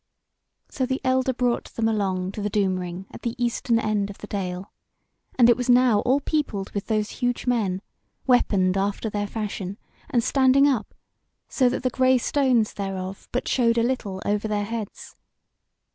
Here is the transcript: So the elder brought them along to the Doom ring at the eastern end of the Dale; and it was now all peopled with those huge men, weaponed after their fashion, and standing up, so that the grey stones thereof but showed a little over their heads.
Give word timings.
So 0.71 0.87
the 0.87 0.99
elder 1.03 1.31
brought 1.31 1.65
them 1.65 1.87
along 1.87 2.31
to 2.31 2.41
the 2.41 2.49
Doom 2.49 2.79
ring 2.79 3.05
at 3.11 3.21
the 3.21 3.35
eastern 3.37 3.77
end 3.77 4.09
of 4.09 4.17
the 4.17 4.25
Dale; 4.25 4.71
and 5.37 5.47
it 5.47 5.55
was 5.55 5.69
now 5.69 5.99
all 5.99 6.19
peopled 6.19 6.71
with 6.71 6.87
those 6.87 7.11
huge 7.11 7.45
men, 7.45 7.83
weaponed 8.25 8.77
after 8.77 9.11
their 9.11 9.27
fashion, 9.27 9.77
and 10.09 10.23
standing 10.23 10.67
up, 10.67 10.95
so 11.47 11.69
that 11.69 11.83
the 11.83 11.91
grey 11.91 12.17
stones 12.17 12.73
thereof 12.73 13.27
but 13.31 13.47
showed 13.47 13.77
a 13.77 13.83
little 13.83 14.23
over 14.25 14.47
their 14.47 14.65
heads. 14.65 15.15